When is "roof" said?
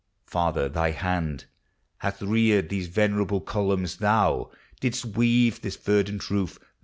6.31-6.57